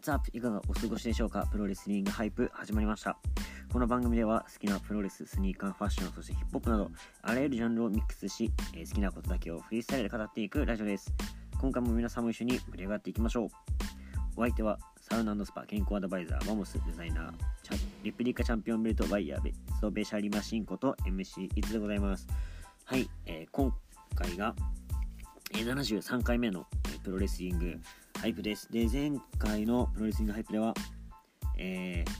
[0.00, 0.30] What's up?
[0.32, 1.44] いかがお過ごしでしょうか？
[1.50, 3.18] プロレスリングハイプ始まりました。
[3.72, 6.90] この番組では好きなプロレス、スニーカー、ファッション、そしてヒップホップなど、
[7.22, 11.12] あらゆるジャンルをミックスし、えー好きなことだけをフリースタイルで語っていくラジオです。
[11.60, 13.48] 今回も皆さんも一緒に盛り上がっていきましょう。
[14.36, 17.32] お相手は、サウナスパ健康アドバイザー、マモスデザイナー、
[17.64, 22.28] チャリプリカチャンピオンベルトワイヤーベストベシャリマシンこと MC いつでございます。
[22.84, 23.74] はい、えー今
[24.14, 24.54] 回が、
[25.54, 27.80] えー73回目の、えープロレスリング
[28.20, 28.70] ハイプです。
[28.72, 30.74] で、前回のプロレスリングハイプでは、
[31.56, 32.10] えー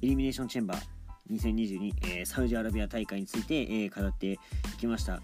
[0.00, 0.80] イルミネーションチェンバー
[1.30, 4.38] 2022、えーサウジアラビア大会について、えー語ってい
[4.80, 5.22] きました。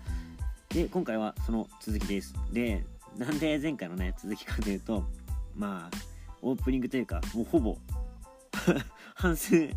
[0.69, 2.33] で、今回はその続きです。
[2.53, 2.85] で、
[3.19, 5.03] なんで前回のね、続きかというと、
[5.57, 5.97] まあ、
[6.43, 7.77] オープニングというか、もうほぼ
[9.17, 9.69] 半数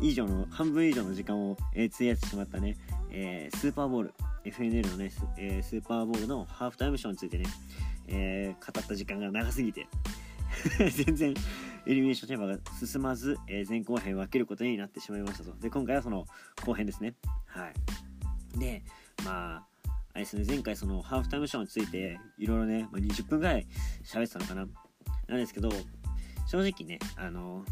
[0.00, 2.78] 以上の、半分以上の時間を、えー費やしてしまったね、
[3.10, 4.14] えースーパーボール、
[4.46, 7.44] FNL のね、ス,、えースーパーボールのハーフタイムショーについてね、
[8.08, 9.86] えー語った時間が長すぎて
[10.78, 11.34] 全然
[11.86, 15.52] エリミネーションチェンバーが進まず、えー前後編分けることになってしまいましたと。
[15.58, 16.26] で今回はその
[16.64, 17.14] 後編ですね。
[17.46, 18.58] はい。
[18.58, 18.82] で
[19.24, 19.66] まあ
[20.14, 20.44] あれですね。
[20.46, 23.66] 前回そのハーフタイムショーについていろいろね、まあ、20分ぐらい
[24.04, 24.66] 喋ってたのかな。
[25.28, 25.70] なんですけど
[26.46, 27.64] 正直ねあの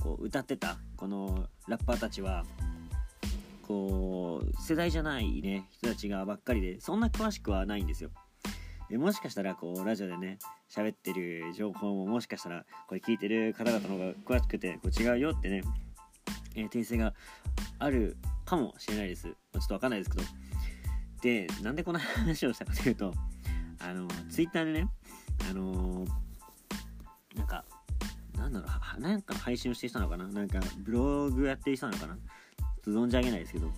[0.00, 2.44] こう歌ってたこのラッパーたちは
[3.62, 8.10] こう世代じゃないね人たちがばっかりでそんな詳しくはないんですよ。
[8.90, 10.38] でもしかしたらこうラジオでね
[10.70, 15.62] 喋ってる情報ももしかしたらこれ聞いてる方々の方が詳しくてこう違うよってね、
[16.54, 17.14] えー訂正が
[17.78, 20.24] あるかもしれないです、まあちょっとわかんないですけど。
[21.22, 23.12] でなんでこの話をしたかというと
[23.80, 24.88] あのツイッターでね
[25.50, 26.08] あのー
[27.36, 27.64] なんか
[28.36, 30.26] なんだろうなんか配信をしてる人なのかな？
[30.26, 32.14] なんかブログやってる人なのかな？
[32.14, 33.70] ちょっと存じ上げないですけど。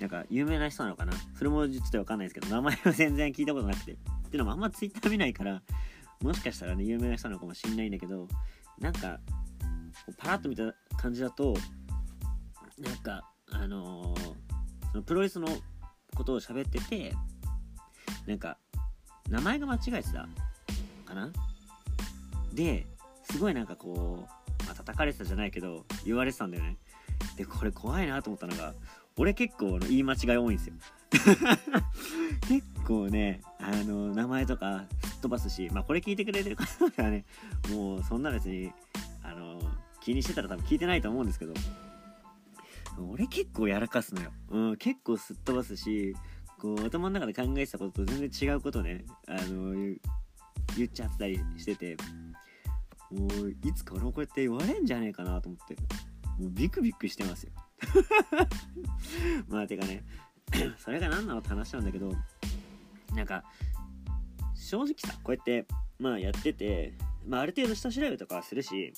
[0.00, 1.12] なんか有名な人なのかな？
[1.36, 3.92] それもちょっとわかんないですけど名前は全然聞いたことなくて。
[3.92, 5.62] っていうのもあんまツイッター見ないから
[6.20, 8.26] もしかしたらね有名な人なのかもしんないんだけど
[8.80, 9.20] なんか
[10.18, 11.54] パラッと見た感じだと
[12.76, 14.34] なんかあのー
[14.90, 15.46] そのプロレスの
[16.14, 17.14] ことを喋ってて
[18.26, 18.58] なんか
[19.30, 20.28] 名前が間違えてた
[21.04, 21.30] かな？
[22.52, 22.84] で
[23.30, 26.78] すごいなんかこう、まあ、叩かれてたじゃないけど言われてたんだよね。
[27.36, 28.74] でこれ怖いなと思ったのが
[29.18, 30.74] 俺結構言い間違い多いんですよ。
[32.48, 37.24] 結構ねあの名前とかすっ飛ばすしまあこれ聞いてくれてる方はね
[37.70, 38.72] もうそんな別に
[39.22, 39.60] あの
[40.00, 41.54] 気にしてたら多分聞いてないと思うんですけど
[43.10, 46.14] 俺結構やらかすのよ、うん、結構すっ飛ばすし
[46.58, 49.74] こう頭の中で考えてたことと全然違うことねあの
[50.76, 51.96] 言っちゃったりしてて
[53.10, 55.74] もういつか俺もこうやって言われんじゃねえかなと思って
[56.38, 57.52] もうビクビクしてますよ。
[59.48, 60.04] まあてかね
[60.78, 62.12] それが何なのって話なんだけど
[63.14, 63.44] なんか
[64.54, 65.66] 正直さこうやって
[65.98, 66.94] まあやってて、
[67.26, 68.92] まあ、ある程度下調べとかはするし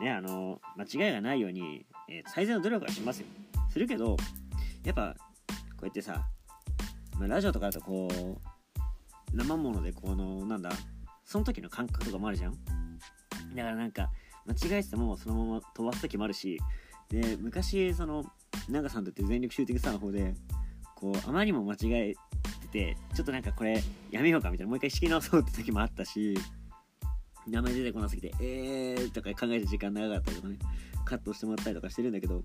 [0.00, 3.26] ねあの間違いがないように、えー最善の努力はしますよ。
[3.70, 4.16] するけど
[4.84, 5.14] やっぱ
[5.72, 6.26] こうやってさ、
[7.18, 10.70] まあ、ラジオとかだとこう生ものでこのなんだ
[11.24, 12.54] その時の感覚とかもあるじゃん。
[13.54, 14.10] だからなんか
[14.46, 16.58] 間違えててもそのまま飛ばす時もあるし
[17.10, 18.24] で昔その
[18.68, 20.34] 長さんとって全力シューティングスターの方で
[20.94, 22.14] こうあまりにも間違え
[22.60, 26.36] ててちょっとなんかこれやめようかみたいなもう一回仕切り直そうって時もあったし
[27.46, 30.58] 名前出てこなすぎてえーとか考える時間長かったりとかね
[31.04, 32.42] カットしてもらったりとかしてるんだけど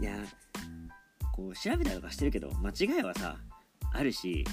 [0.00, 0.16] いや
[1.32, 3.36] こう調べたりとかしてるけど間違いはさ
[3.92, 4.44] あるし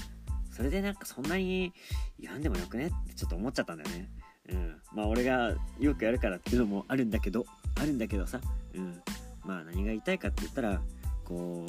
[0.50, 1.72] それでなんかそんなに
[2.18, 4.10] 言わんでもよくねってちょっと思っちゃったんだよね。
[4.48, 4.76] うん。
[4.92, 8.40] まあ俺がよくやるからっていうのもあるんだけどあるんだけどさ。
[8.74, 9.02] うん。
[9.44, 10.80] まあ何が言いたいかって言ったら
[11.24, 11.66] こ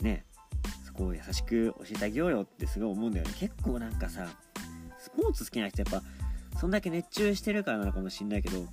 [0.00, 0.24] うね
[0.84, 3.32] そこを優しく教えてあげようよってすごい思うんだよね。
[3.38, 4.28] 結構なんかさ
[4.98, 6.02] スポーツ好きな人やっぱ
[6.58, 8.66] そんだけ熱中してるからなのかもしんないけど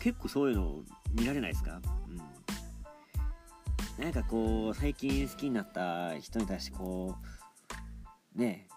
[0.00, 0.82] 結構そういうの
[1.14, 1.80] 見られないですか？
[2.08, 4.04] うん。
[4.04, 7.16] なんかこう最近好きになった人に対してこ
[8.36, 8.74] うねえ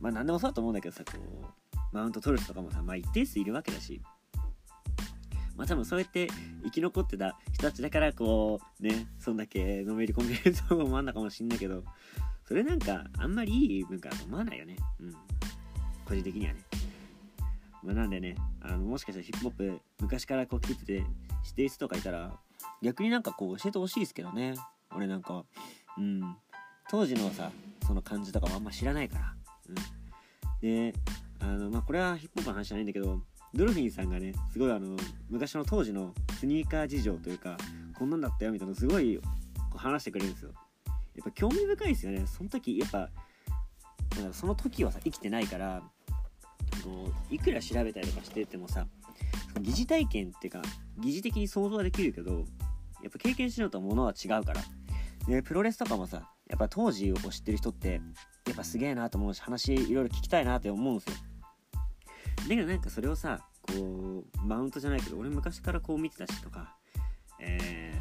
[0.00, 1.46] まあ何でもそうだと思うんだけどさこう
[1.94, 4.02] マウント取る人とかもさまあ一定数いるわけだし。
[5.56, 6.26] まあ多分そうやって
[6.64, 11.84] 生き残ってた人たちだからこうねそんだけのめり込めると思わんだかもしんないけど。
[12.46, 14.76] それなんかあんまりいい文化だと思わないよね。
[15.00, 15.12] うん。
[16.04, 16.60] 個人的にはね。
[17.82, 21.00] まあなんでねあのもしかしたらヒップホップ昔からこう聞いてて
[21.44, 22.32] 知ってる人とかいたら
[22.82, 24.54] 逆になんかこう教えてほしいですけどね。
[24.94, 25.44] 俺なんか
[25.96, 26.36] うん。
[26.90, 27.50] 当時のさ
[27.86, 29.34] その感じとかもあんま知らないから。
[29.68, 29.74] うん。
[30.60, 30.92] で
[31.44, 33.20] あのまあこれはヒップホップの話じゃないんだけど
[33.52, 34.96] ドルフィンさんがねすごいあの
[35.28, 37.56] 昔の当時のスニーカー事情というか
[37.98, 39.20] こんなんだったよみたいなのすごい
[39.76, 40.52] 話してくれるんですよ。
[41.14, 42.26] やっぱ興味深いですよね。
[42.26, 43.10] その時やっぱ
[44.32, 45.82] その時はさ生きてないから
[46.82, 48.86] こういくら調べたりとかしててもさ
[49.60, 50.62] 疑似体験っていうか
[50.98, 52.44] 疑似的に想像はできるけど
[53.02, 54.62] やっぱ経験しようとものは違うから。
[55.26, 58.02] でプロレスとかもさやっぱ当時を知ってる人って
[58.46, 61.14] やっぱすげえなと思うし話いろいろ聞きたいなって思うんですよ。
[62.44, 66.74] だけどなんかそれをさこうマウントじゃないけど俺昔からこう見てたしとか
[67.40, 67.94] え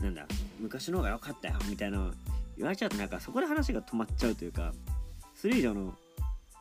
[0.00, 0.26] ー、なんだ
[0.60, 2.12] 昔の方が良かったよみたいな
[2.56, 4.72] 言われちゃうとなんかそこで話が止まっちゃうというか
[5.34, 5.94] それ以上の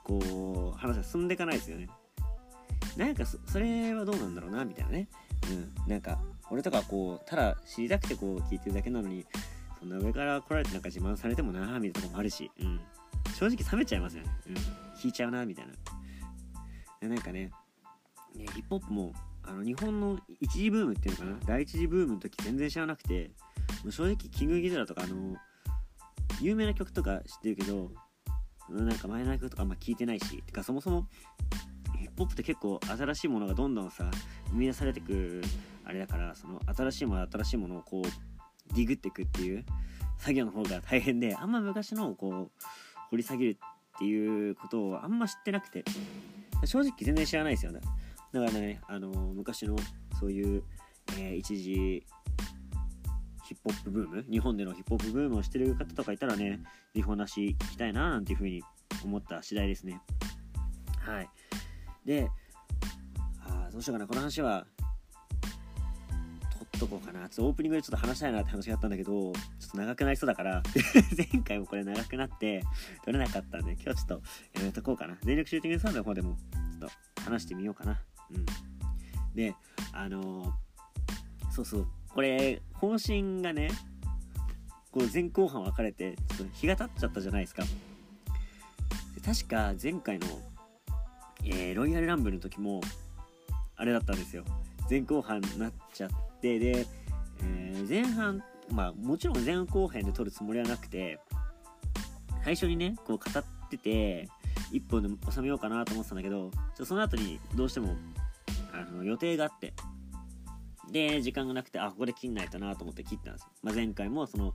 [0.04, 1.88] こう話が進んでいかないですよね。
[2.98, 5.08] なんかそれはどうなんだろうなみたいなね。
[5.50, 5.90] うん。
[5.90, 6.20] なんか
[6.52, 9.25] 俺とかこうただ知りたくてこう聞いてるだけなのに
[9.80, 12.80] そんな上から来られてなんか自慢されてもなみたいなとこもあるし、うん、
[13.34, 14.56] 正直冷めちゃいますよね、うん、
[15.02, 15.74] 引いちゃうなみたいな。
[17.07, 17.51] なんかね
[18.35, 19.13] ねヒップホップも
[19.44, 21.38] あの日本の一次ブームっていうのかな？
[21.45, 23.31] 第一次ブームの時全然知らなくて
[23.83, 25.35] もう正直キングギドラとかあの
[26.41, 27.91] 有名な曲とか知ってるけど
[28.69, 31.07] なんか前の曲とかあんま聞いてないしてかそもそも
[32.00, 34.09] ヒップホップって結構新しいものがどんどんさ
[34.50, 35.41] 生み出されてく
[35.83, 39.65] あれだからその新しいもの新しいものをこうディグってくっていう
[40.17, 42.51] 作業の方が大変であんま昔のをこう
[43.09, 45.83] 掘り下げるっていうことをあんま知ってなくて。
[46.65, 47.81] 正直全然知らないですよね。
[48.31, 49.75] だからねあの昔の
[50.19, 50.63] そういう、
[51.19, 52.06] えー、一時
[53.44, 56.62] ヒップホップブーム日本でのヒップホップブームをしてる方とかいたらね
[56.94, 58.63] 日本なし聞きたいななんていうふうに
[59.04, 60.01] 思った次第ですね。
[61.00, 61.30] はい。
[62.06, 62.30] で
[63.45, 64.07] あどうしようかな。
[64.07, 64.65] この話は
[66.83, 67.21] とこうかな。
[67.21, 69.33] ちょっとオープニングでちょっと話したいなって話があったんだけど、ちょっ
[69.71, 70.62] と長くなりそうだから
[71.33, 72.63] 前回もこれ長くなって
[73.06, 74.13] 取れなかったんで、今日はちょっと
[74.59, 75.18] やめとこうかな。
[75.24, 76.35] 全力シューティングサウンドの方でも
[76.80, 78.01] ちょっと話してみようかな。
[78.31, 78.45] うん。
[79.35, 79.56] で、
[79.94, 83.69] あのー、そうそう、これ、方針がね、
[84.91, 87.63] こう前後半分かれて、ちょっと日が経っちゃったじゃないですか。
[89.25, 90.27] 確か前回の、
[91.45, 92.81] えー、ロイヤルランブルの時も、
[93.75, 94.44] あれだったんですよ。
[94.89, 96.86] 前後半になっちゃって、でで、
[97.42, 101.19] えー、前半まあもちろん前後編で撮るつもりはなくて
[102.44, 104.28] 最初にねこう語ってて
[104.74, 107.95] 1本で収めようかなと思ってたんだけどちょその後にどうしても
[108.74, 109.74] あの予定があって
[110.92, 114.54] で時間がなくてあここで切んないとなと思って切ったんですよ、まあ、前回もその、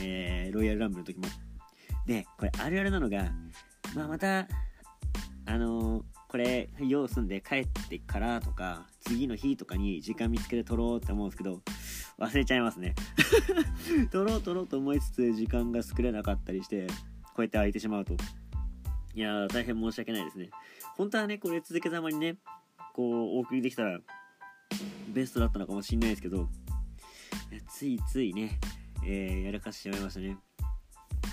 [0.00, 1.26] えー、ロイヤルランブルの時も。
[2.06, 3.30] でこれあるあるなのが、
[3.94, 4.46] まあ、また
[5.44, 11.60] あのーこれ用済んで帰ってからとか次の日とかに時間見つけて撮ろうって思うんですけど
[12.18, 12.94] 忘れちゃいますね。
[14.10, 16.94] 撮ろう撮ろうと思いつつ時間が作れなかったりしてこ
[17.38, 18.16] うやって空いてしまうと。
[19.14, 20.50] いやー大変申し訳ないですね。
[20.96, 22.36] 本当はねこれ続けざまにね
[22.94, 24.00] こうお送りできたら
[25.08, 26.48] ベストだったのかもしんないですけど
[27.68, 28.58] ついついね、
[29.04, 30.36] えー、やらかしてしまいましたね。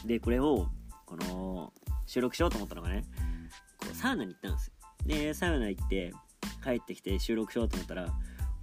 [0.06, 0.68] でこれを
[1.06, 1.74] この
[2.06, 3.06] 収録しようと思ったのがね
[3.80, 4.83] こうサウナに行ったんですよ。
[5.06, 6.14] でサウナ行って
[6.64, 8.08] 帰ってきて収録しようと思ったら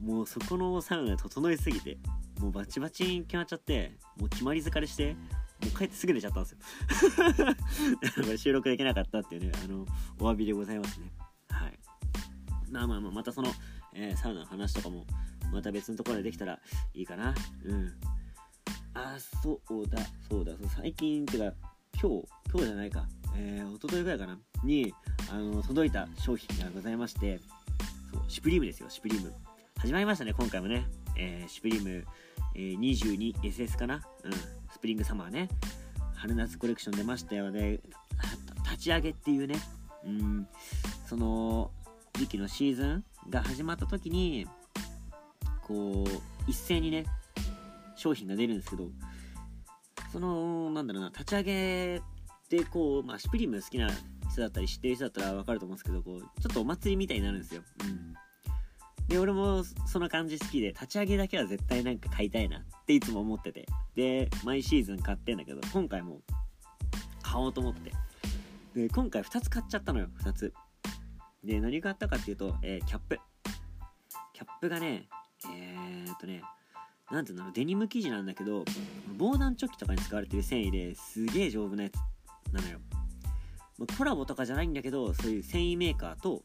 [0.01, 1.99] もうそこのサウナ整いすぎて
[2.41, 6.59] もうバチバチに決まっちゃってもう決まり疲れしてもう帰ってすぐ出ちゃったんですよ。
[8.15, 9.87] こ れ収録できなかったっていうねあの
[10.19, 11.13] お詫びでございますね。
[11.51, 11.79] はい。
[12.71, 13.51] まあまあまあまたその、
[13.93, 15.05] えー、サウナの話とかも
[15.53, 16.59] また別のところでできたら
[16.95, 17.35] いいかな。
[17.65, 17.93] うん。
[18.95, 19.99] あそうだ
[20.29, 21.53] そうだそう最近ってか
[22.02, 23.07] 今日今日じゃないか。
[23.37, 24.38] えー、一昨日ぐらいかな。
[24.64, 24.95] に
[25.30, 27.38] あの届いた商品がございまして
[28.12, 29.35] そうシュプリームですよシュプリーム。
[29.76, 30.87] 始まりましたね今回もね、
[31.19, 32.07] えー、シュプリーム、
[32.54, 34.02] えー、22SS かな。
[34.25, 34.33] うん
[34.73, 35.50] スプリングサマーね。
[36.14, 37.80] 春夏コレクション出ましたよね。
[38.64, 39.57] 立ち上げっていうね。
[40.07, 40.49] うん
[41.07, 41.71] その
[42.14, 44.47] 時期のシーズンが始まった時に
[45.62, 47.04] こう一斉にね
[47.95, 48.85] 商品が出るんですけど
[50.12, 52.02] そのなんだろうな立ち上げ
[52.49, 53.88] でこう、まあ、シュプリーム好きな
[54.31, 58.14] 人だったり知ってる人だったら分かると思うんですけどこうちょっとお祭りみたいになるんですよ、うん、
[59.11, 63.67] で俺もその感じ好きで立ち上げだけは絶対なんか買いたいなっていつも思ってて。
[63.97, 66.21] で毎シーズン買ってんだけど今回も
[67.21, 67.93] 買おうと思って。
[68.73, 70.55] で今回2つ買っちゃったのよ2つ。
[71.43, 73.19] で何買ったかっていうと、えー、キャップ。
[74.33, 75.09] キャップがね
[75.52, 76.43] えー、っとね
[77.11, 78.64] なんていうのデニム生地なんだけど
[79.19, 81.95] 防弾チョッキとかに使われてる繊維ですげえ丈夫なやつ
[82.52, 82.79] なのよ。
[83.97, 86.43] コラボとかじゃないんだけど、そういう繊維メーカーと、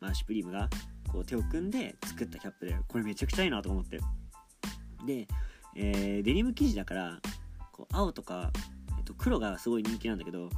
[0.00, 0.70] まあ、シュプリームが
[1.10, 4.00] こう手を組んで作ったキャップで、これめちゃくちゃいいなと思って。
[5.04, 5.28] で、
[5.76, 7.20] えー、デニム生地だから、
[7.72, 8.50] こう青とか、
[8.96, 10.48] えっと、黒がすごい人気なんだけど、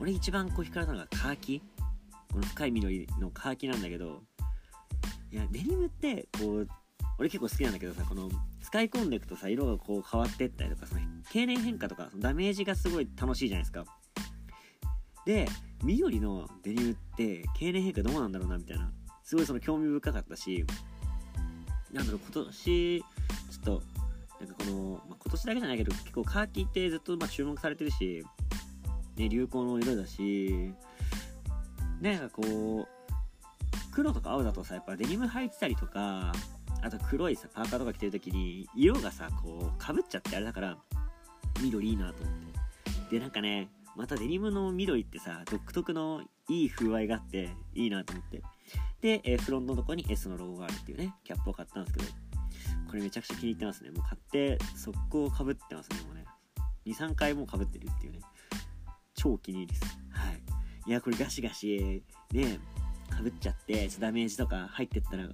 [0.00, 1.62] 俺一番こう惹かれたのがカーキ
[2.32, 4.22] この深い緑のカーキなんだけど、
[5.30, 6.68] いや、デニムって、こう、
[7.18, 8.28] 俺結構好きなんだけどさ、この
[8.68, 13.86] 使い込んでいくとさ、色がこう変わってったりとか、その経年変化とか、そのダメージがすごい楽しいじゃないですか。
[15.24, 15.46] で
[15.84, 18.90] 緑のデニムって経年変化どうなんだろうなみたいな
[19.24, 20.64] すごいその興味深かったし
[21.92, 23.82] なんだろう今年ちょっと
[24.40, 28.24] なんかこの、まあ、今年だけじゃないけど結構カーキってずっとま注目されてるし、
[29.16, 30.72] ね、流行の色だし
[32.00, 32.88] なんかこう
[33.92, 36.32] 黒とか青だとさやっぱデニム履いてたりとか
[36.82, 40.78] あと黒いさパーカーとか着てる時に色がさこうかぶっちゃってあれだから
[41.60, 42.34] 緑いいなと思っ
[43.08, 43.16] て。
[43.16, 48.42] でなんかねまたデニムの緑ってさ独特のいい風合いがあっていいなと思って。
[49.00, 52.08] で、え、フロントのとこに S のロゴがあるっていうねキャップを買ったんですけど
[52.88, 53.90] これめちゃくちゃ気に入ってますね。
[53.90, 56.24] もう買って速攻かぶってますねもうね。
[56.86, 58.20] 23回もかぶってるっていうね。
[59.14, 59.98] 超気に入りです。
[60.10, 60.42] はい。
[60.86, 62.60] いやこれガシガシね
[63.10, 65.28] かぶっちゃってダメージとか入ってったら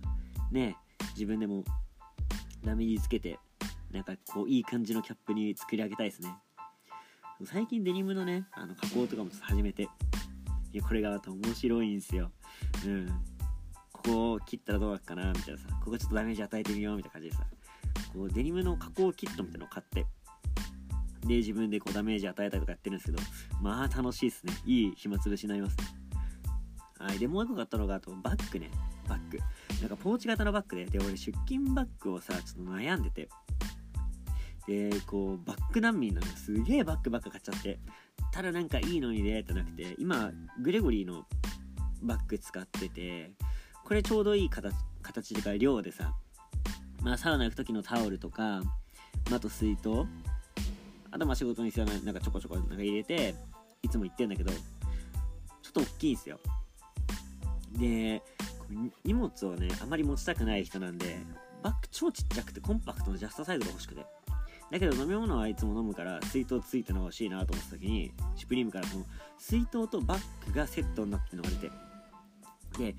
[0.50, 0.76] ね
[1.14, 1.64] 自分でも
[2.64, 3.38] ダメージつけて
[3.92, 6.34] なんかこういい感じのキャップに作り上げたいですね。
[7.44, 9.88] 最近デニムのねあの加工とかも始めてい
[10.78, 12.30] やこれがまた面白いんですよ。
[12.84, 13.08] うん。
[13.92, 17.44] ここを切ったらどうなるかなみたいなさここちょっとダメージ与えてみようみたいな感じでさ
[18.12, 20.06] こうデニムの加工キットみたいなのを買って
[21.26, 23.22] で自分でこうダメージ与えたりとかやってるんですけど
[23.62, 24.52] まあ楽しいですね。
[24.66, 25.84] いい暇つぶしになりますね。
[26.98, 27.18] はい。
[27.18, 28.70] でもう一個買ったのがあとバッグね。
[29.08, 29.38] バッグ。
[29.80, 33.28] なんかポーチ型のバッグでで俺出勤バッグをさちょっと悩んでて。
[34.66, 37.78] でこうバック難民なのすげえバッグばっか買っちゃって。
[38.32, 41.24] ただなんかいいのにねってなくて今グレゴリーの
[42.02, 43.30] バッグ使ってて
[43.84, 46.14] これちょうどいい形形か量でさ
[47.02, 48.60] まあサウナ行く時のタオルとか、
[49.30, 49.88] まあ、と水筒
[51.12, 53.36] あとまあ仕事に必要ななんかちょこちょこなんか入れて
[53.82, 54.58] いつも行ってんだけどちょ
[55.68, 56.40] っと大きいんすよ。
[57.78, 58.20] で
[59.04, 61.18] 荷物をねあまり持ちたくない人なんで
[61.62, 64.06] バッグ超ちっちゃくてコンパクトのジャストサイズが欲しくて。
[64.70, 69.04] だけど飲み物はいつも飲むから水筒ついてのが欲しいなと思った時にシュプリームからこの
[69.38, 71.70] 水筒とバッグがセットになってるのが出て。
[72.78, 72.96] で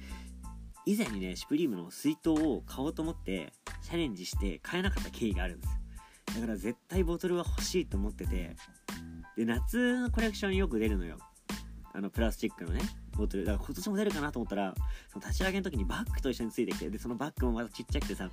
[0.85, 5.75] 以前にねシュプリームの水筒を買おうと思ってチャレンジして買えなかった経緯があるんです
[6.35, 8.55] だから絶対ボトルは欲しいと思ってて。
[9.35, 11.17] で夏のコレクションよく出るのよ。
[11.93, 12.81] あのプラスチックのね。
[13.15, 14.73] ボトルだから今年も出るかなと思ったら
[15.11, 18.29] その立ち上げの時にバッグと一緒についてきてでそのバッグもまたちっちゃくてさ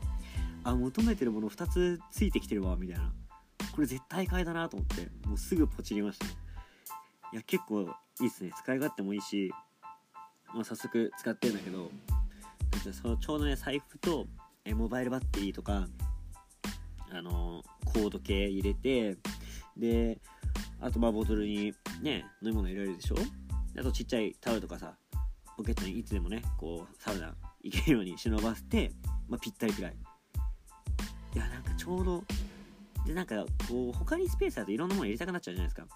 [0.65, 3.13] あ求めてるもの2つついてきてるわみたいな。
[3.73, 6.33] これ絶対買いだなと思ってもうすぐポチりましたね。
[7.33, 7.89] いや結構
[8.21, 8.51] いいっすね。
[8.59, 9.51] 使い勝手もいいし、
[10.55, 11.91] まあ、早速使ってるんだけど
[12.93, 14.27] そのちょうどね財布と
[14.65, 15.87] えモバイルバッテリーとか
[17.11, 19.17] あのコード系入れて
[19.77, 20.19] で
[20.81, 21.73] あとまあボトルに
[22.03, 23.15] ね飲み物入れるでしょ？
[23.79, 24.95] あとちっちゃいタオルとかさ
[25.57, 28.91] ポケットにいつでもねこうサウナ行けるように忍ばせて、
[29.29, 29.97] まあ、ぴったりくらい。
[31.35, 32.23] いやなんかちょうど
[33.07, 35.87] でなんかこう他にスペースあるといろんなもの入れたくなっちゃうじゃないですか。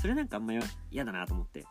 [0.00, 0.52] それなんかあんま
[0.90, 1.64] 嫌だなと思って。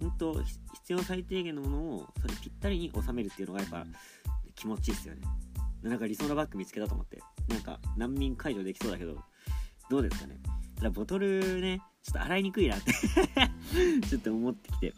[0.00, 3.84] 本当必要最低限のものをそれぴったりに収めるっていうのがやっぱ
[4.54, 5.22] 気持ちいいっすよね。
[5.82, 7.20] なんか理想のバッグ見つけたと思って。
[7.48, 9.16] なんか難民解除できそうだけど
[9.90, 10.36] どうですかね。
[10.80, 12.92] だボトルねちょっと洗いにくいなって。
[14.08, 14.94] ちょっと思ってきて。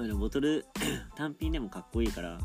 [0.00, 0.64] あのボトル
[1.14, 2.38] 単品でもかっこいいから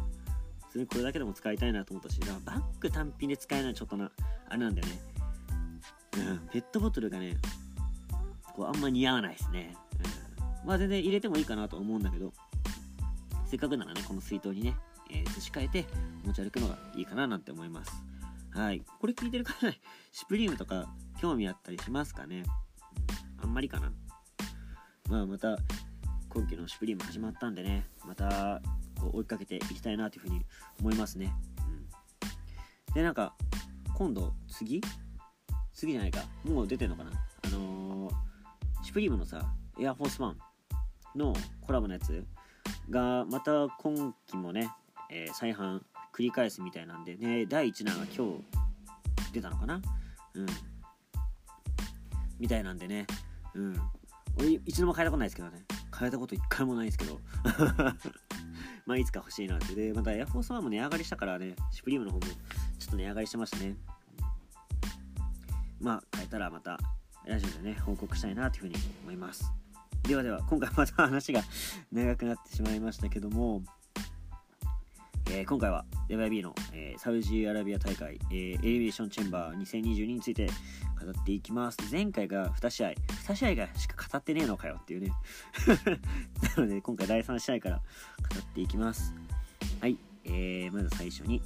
[0.67, 4.12] 普通にこれだけでも使いたいなと思ったしバッグ単品で使えないのはちょっとな
[4.50, 5.00] あれなんだよね。
[6.17, 7.38] うんペットボトルがね
[8.53, 9.75] こうあんま似合わないですね、
[10.63, 12.34] うん、まあ全然入れてもいいかなと思うんだけど
[13.45, 14.75] せっかくならねこの水筒にね、
[15.10, 15.86] えー、移し替えて
[16.25, 17.91] 持ち歩くのがいいかななんて思います。
[18.51, 18.81] はい。
[19.00, 19.79] これ聞いてる方ね
[20.12, 22.43] シュプリームとか興味あったりしますかね？
[23.45, 23.91] あんまりかな。
[25.07, 25.55] まあまた
[26.29, 28.59] 今期のシュプリーム始まったんでねまた
[28.99, 30.41] こう追いかけていきたいなというふうに
[30.79, 31.31] 思いますね、
[32.89, 33.35] うん、でなんか
[33.93, 34.81] 今度次？
[35.73, 36.21] 次じゃないか。
[36.43, 37.11] もう出てんのかな？
[37.11, 38.13] あのー、
[38.83, 39.45] シュプリームのさ
[39.79, 40.37] エアフォースワン
[41.15, 42.25] のコラボのやつ
[42.89, 44.71] がまた今期もね、
[45.11, 48.43] えー、再販繰り返すみたいなんでね第1弾が今日
[49.33, 49.79] 出たのかな？
[50.33, 50.47] うん。
[52.39, 53.05] みたいなんでね。
[53.55, 53.81] うん。
[54.38, 55.63] 俺一度も変えたことないですけどね。
[55.97, 57.19] 変えたこと一回もないですけど。
[58.85, 59.74] まあいつか欲しいなって。
[59.74, 61.55] でまたエアフォースワンも値上がりしたからね。
[61.71, 62.31] シュプリームの方もちょ
[62.88, 63.75] っと値上がりしてましたね。
[65.79, 66.79] まあ変えたらまた
[67.25, 69.51] ラジオでね報告したいなというふうに思います。
[70.03, 71.41] ではでは今回また話が
[71.91, 73.63] 長くなってしまいましたけども、
[75.31, 80.47] えー、今回は WIB の、えー、サウジアラビア大会、えー、エレベーションチェンバー2022について
[81.05, 81.77] 語っていきます。
[81.91, 82.89] 前回が2試合。
[83.27, 85.12] 2試合がしか語ってねえのかよっていうね。
[86.57, 87.83] なので今回第3試合から語
[88.39, 89.13] っていきます。
[89.79, 91.41] はい、えー、まず最初に、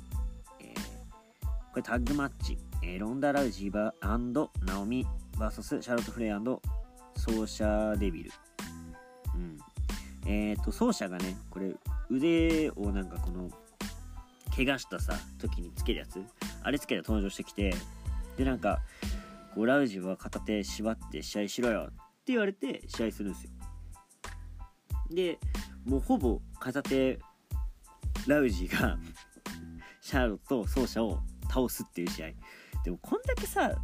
[0.60, 2.58] えー、これタッグマッチ。
[2.82, 8.32] えー、ロンダ・ラウジーバーナオミ VS シャロット・フレアソーシャー・デビル、
[9.36, 9.58] うん。
[10.25, 11.75] えっ、ー、と奏者がねこれ
[12.10, 13.50] 腕をなんかこの
[14.56, 16.24] 怪我したさ時につけるやつ。
[16.63, 17.74] あれつけて登場してきて
[18.38, 18.80] でなんか
[19.56, 21.96] こうラウジは片手縛って試合しろよって
[22.27, 23.51] 言われて試合するんですよ。
[25.10, 25.39] で
[25.86, 27.20] もうほぼ片手
[28.27, 28.98] ラウジが
[30.01, 32.27] シャーロット奏者を倒すっていう試合。
[32.84, 33.75] でもこんだけさ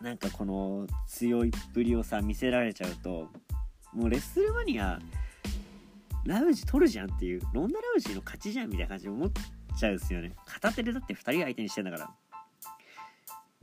[0.00, 3.30] なんかこの強いっぷりをさ見せられちゃうと
[3.92, 4.98] もうレッスルマニア
[6.24, 9.30] ラウジ取るじゃんっていうロンダ・ラウジの勝ちじゃんみたいな感じで思っ
[9.78, 10.34] ちゃうんですよね。
[10.46, 12.10] 片手でだって2人相手にしてんだから。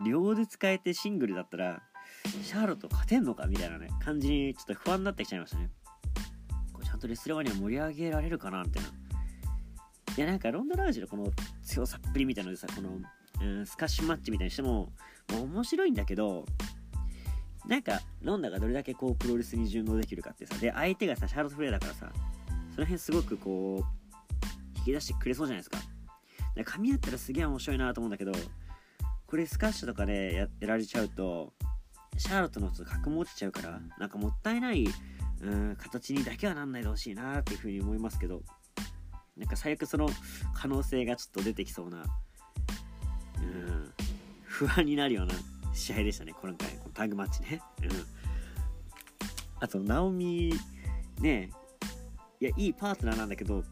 [0.05, 1.81] 両腕使えてシングルだったら
[2.43, 5.69] シャーロット勝てんのかみたいなね感じにちょっと不安になってきちゃいましたね。
[6.73, 8.89] これちゃんとレスルマニア盛り上げられるかなみたいな。
[10.17, 11.27] いやなんかロンダ・ラウジのこの
[11.63, 12.99] 強さっぷりみたいなのでさこの、
[13.41, 14.91] うん、スカッシュマッチみたいにしても
[15.31, 16.45] も面白いんだけど
[17.65, 22.11] なんかロンダがどれだけこうプロレスに順応できるかってさで相手がさシャーロット・フレアだからさ
[22.75, 25.77] その辺すごくこう引き出してくれそうじゃないですか。
[26.55, 28.33] で噛み合ったらすげえ面白いなと思うんだけど
[29.31, 31.53] これスカッシュとかでややられちゃうと
[32.17, 34.85] シャーロットの人格も落ちちゃうからなんかもったいない
[35.41, 38.41] うん形にだけはなんないでほしいなっていうふうに思いますけど
[39.37, 40.09] なんか最悪その
[40.53, 42.03] 可能性がちょっと出てきそうな
[43.41, 43.93] うん
[44.43, 45.33] 不安になるような
[45.73, 46.69] 試合でしたね今回。
[46.71, 47.61] このタグマッチね。
[47.81, 47.89] うん。
[49.61, 50.53] あとナオミ
[51.21, 51.51] ね
[52.41, 53.63] いやいいパートナーなんだけど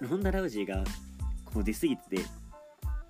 [0.00, 0.84] ロンダ・ラウジーが
[1.46, 2.43] こう出過ぎてて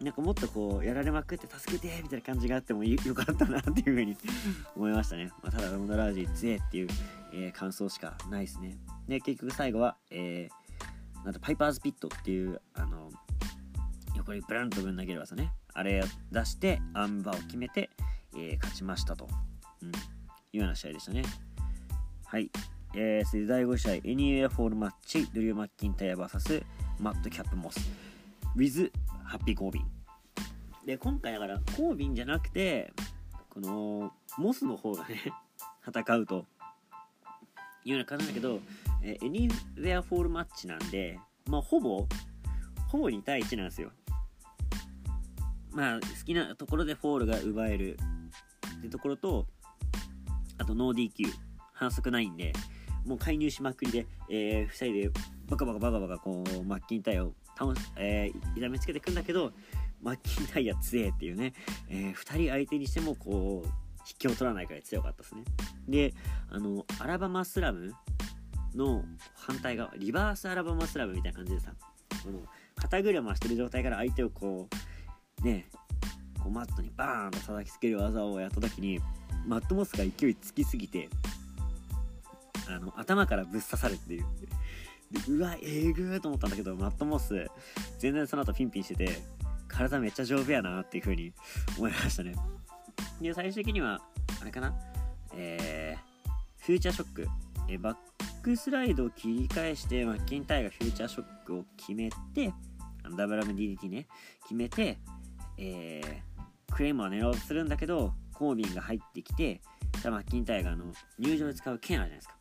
[0.04, 4.16] なんかもっとこうやられまくって助けてみたいな感じがあってもよかったなっていう風に
[4.76, 6.88] 思いましたね、まあ、ただロンダ・ラウジー強えっていう、
[7.32, 8.76] えー、感想しかないですね。
[9.08, 13.10] で結局最後は、えー、なんパイパーズピットっていうあの
[14.14, 15.52] 横にブランとぶん投げる技ね。
[15.72, 17.88] あれ出してアームバーを決めて、
[18.36, 19.26] えー、勝ちましたと、
[19.82, 19.92] うん、い
[20.54, 21.22] うような試合でしたね。
[22.26, 22.50] はい。
[22.94, 26.62] えー、それで第5試合、エニウェアフォールマッチ、ドリュー・マッキンタイヤ VS
[27.00, 27.80] マッドキャップ・モス、
[28.54, 28.92] with
[29.24, 29.93] ハッピー・コービン。
[30.86, 32.92] で、今回だから、コービンじゃなくて、
[33.48, 35.20] この、モスの方がね
[35.86, 36.46] 戦うと
[37.84, 38.60] いうような感じだけど、
[39.02, 42.06] えー、エニーウェアフォールマッチなんで、まあ、ほぼ、
[42.88, 43.92] ほぼ2対1なんですよ。
[45.72, 47.98] まあ、好きなところでフォールが奪える
[48.78, 49.46] ってところと、
[50.58, 51.32] あとノー DQ、
[51.72, 52.52] 反則ないんで、
[53.06, 55.10] もう介入しまくりで、えー、2人で
[55.48, 59.52] バカバカバカバカこうマッキンタイヤを倒、えー、痛めつけてくんだけど
[60.04, 61.54] マッキンタイヤ強えっていうね、
[61.88, 63.68] えー、2人相手にしてもこう
[64.06, 65.44] 引きを取らないくら強かったですね。
[65.88, 66.14] で
[66.50, 67.92] あのアラバマスラム
[68.74, 69.02] の
[69.34, 71.72] 反対側リバースアラバマスラムみたいな感じでさ
[72.22, 72.40] この
[72.76, 74.68] 肩車してる状態から相手をこ
[75.42, 75.70] うね
[76.38, 79.00] こうマットにバーンと叩きつける技をやった時に
[79.46, 81.08] マットモスが勢いつきすぎて
[82.68, 84.26] あの頭からぶっ刺さるっていう。
[85.28, 87.46] うわえぐーと思ったんだけどマットモス
[87.98, 89.22] 全然その後ピンピンしてて
[89.74, 91.32] 体めっちゃ丈夫やなっていう風に
[91.76, 92.34] 思いましたね。
[93.20, 94.00] で最終的には
[94.40, 94.74] あれかな？
[95.34, 97.28] えー、フューチャーショック、
[97.68, 97.96] えバッ
[98.42, 102.52] クスライドを切り返してマッキンタイがフューチャーショックを決めて
[103.02, 104.06] あの WMDDT ね。
[104.42, 104.98] 決めて
[105.56, 109.60] えー、クレームを狙おうとするんだけどコービンが入ってきて
[110.04, 112.34] マッキンタイがあの入場で使う剣あるじゃないですか。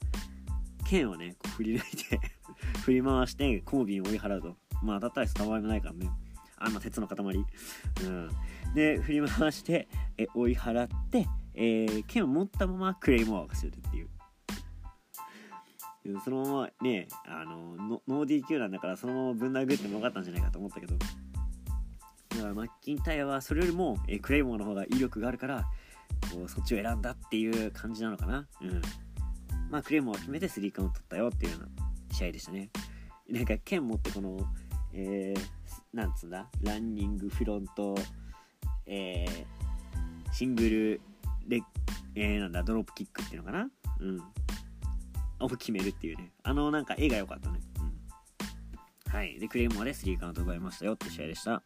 [0.90, 2.20] 剣をねこう振り抜いて
[2.84, 4.58] 振り回してコービンを追い払うと。
[4.82, 6.10] まあ当たったら伝わりもないからね。
[6.64, 7.18] あんな鉄の塊。
[7.18, 8.30] うん。
[8.74, 14.10] で振り回してえ追い払ってえー、剣を持ったままクレイモアをするっていう。
[16.26, 20.96] そのままねあのノー DQ なんだからそのままぶん殴ってもよかったんじゃないかと思ったけど。
[20.98, 25.66] だからマッキンタイヤはそれよりも、えクレイモアの方が威力があるから
[26.32, 28.48] こうそっちを選んだっていう感じなのかな。
[28.62, 28.82] うん。
[29.70, 31.68] まあ、クレームを決めてスリーカウント取ったよっていうような
[32.16, 32.70] 試合でしたね。
[33.30, 34.38] なんか剣持ってこの、
[34.94, 37.96] えー、なんつうんだ、ランニング、フロント、
[38.86, 41.02] えー、シングル
[41.48, 41.62] レ
[42.16, 43.70] えー、なんだ、ドロップキックっていうのかな？
[44.00, 44.22] うん。
[45.40, 46.32] を決めるっていうね。
[46.44, 47.60] あの、なんか絵が良かったね。
[47.80, 49.12] うん。
[49.12, 49.40] はい。
[49.40, 51.64] で、クレームまでスリーカウント奪いましたよって試合でした。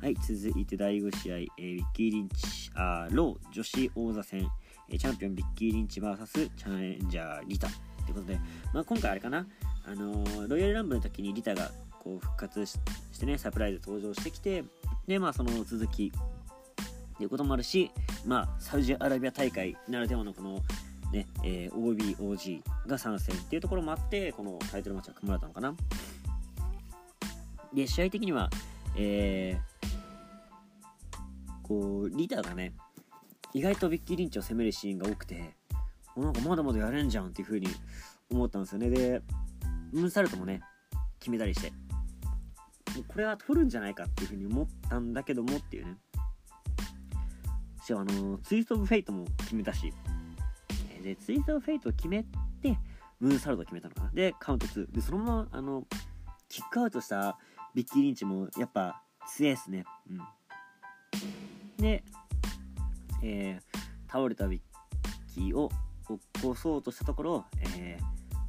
[0.00, 4.46] はい、続いて第5試合、えー、ウィッキー・リンチ、あロー女子王座戦、
[4.90, 7.72] チャンピオンビッキー・リンチ VS チャレンジャー・リタと
[8.08, 8.38] いうことで、
[8.72, 9.46] まあ、今回あれかな、
[9.86, 11.70] あのー、ロイヤルランブルの時にリタが
[12.04, 12.78] こう復活し
[13.18, 14.64] てね、サプライズ登場してきて、
[15.06, 17.90] で、まあその続きっていうこともあるし、
[18.26, 20.60] まあサウジアラビア大会ならではのこの
[21.12, 25.74] ね、えー、OB、OG が参戦っていうところもあって、このタイトルマッチが組まれたのかな。
[27.72, 28.50] で、試合的には、
[28.96, 30.78] えー、
[31.62, 32.72] こう、リタがね、
[33.54, 35.54] 意外とベッキー・リンチを攻めるシーンが多くて
[36.16, 37.68] なんかまだまだやれんじゃんっていう風に
[38.30, 39.22] 思ったんですよねで
[39.92, 40.60] ムーンサルトもね
[41.20, 41.72] 決めたりして
[43.02, 45.96] これは取るんじゃないかっていうふうに思ったんだけどもっていうね。
[47.84, 49.92] しかもあのツイスト・オブ・フェイトも決めたし。
[51.02, 52.24] でツイスト・オブ・フェイトを決め
[52.62, 52.78] て
[53.20, 54.10] ムーンサルトを決めたのかな。
[54.12, 55.86] でカウント2でそのままあの
[56.48, 57.38] キックアウトした
[57.74, 59.84] ビッキー・リンチもやっぱ強いですね。
[60.08, 60.18] うん。
[61.78, 62.04] で、
[63.22, 64.60] えー、倒れたビッ
[65.34, 65.70] キーを
[66.34, 67.44] 起こそうとしたところ、
[67.76, 68.04] えー、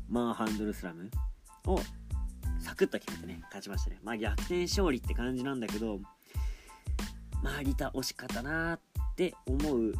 [0.10, 1.10] マンハンドルスラム
[1.66, 1.80] を
[2.66, 4.00] サクッと決めてね勝ちましたね。
[4.04, 6.00] まあ逆転勝利って感じなんだけど
[7.44, 8.80] まあリタ惜しかったなっ
[9.16, 9.94] て思う、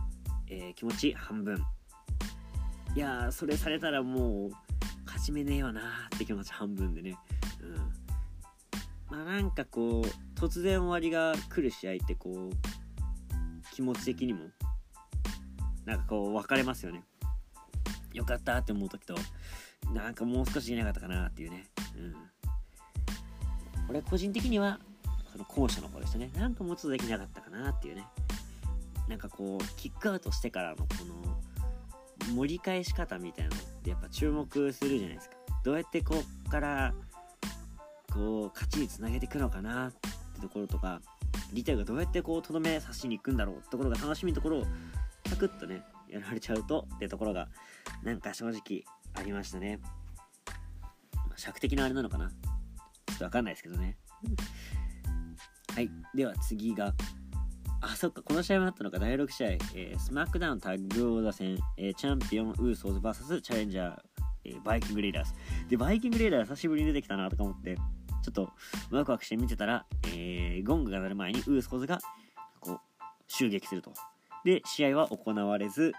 [0.48, 1.64] えー、気持ち半分。
[2.96, 4.52] いやそれされたらもう
[5.06, 7.16] 勝ち目ねえよなって気持ち半分でね。
[7.62, 7.66] う
[9.14, 9.16] ん。
[9.16, 14.46] まあなんかこう突然終わりが来る試合ってこう気持ち的にも
[15.86, 17.04] なんかこう分かれますよね。
[18.12, 19.14] よかったって思う時と
[19.94, 21.66] なんかもう少しいなかったかなっていうね。
[21.96, 22.16] うん。
[23.90, 24.80] 俺個人的には
[25.32, 26.30] その後者の方でしたね。
[26.36, 28.06] なんかもうちょっとできなかったかなっていうね。
[29.08, 35.36] なんかこうキックアウトしてからのこの盛り返し方みたいなのってやっぱ注目するじゃないですか。
[35.64, 36.16] どうやってこ
[36.48, 36.94] っから
[38.12, 41.02] こう勝ちにつなげていくのかなってところとか
[41.54, 44.66] リタイがどうやってこうとどめ刺しに行くんだろうってところが楽しみなところを
[45.28, 47.48] サクッとねやられちゃうとってところが
[48.04, 49.80] なんか正直ありましたね、
[51.36, 52.32] 尺的なあれなのかな。
[53.16, 53.98] っとわかんないですけどね
[55.74, 56.94] はいでは次が
[57.82, 64.00] あそっかこの試合もあったのか第6試合、えー、スマックダウンタッグオーダー戦、えー、チャンピオンウーソーズ VS チャレンジャー、
[64.46, 65.34] えー、バイキングレイダーズ
[65.70, 67.76] でバイキングレイダー久しぶりに出てきたなとか思って
[68.26, 68.50] ちょっと
[68.90, 72.00] ワクワクして見てたら、えー、ゴングが鳴る前にウーソーズが
[72.60, 72.80] こう
[73.28, 73.94] 襲撃すると。
[74.44, 75.94] で、試合は行われず、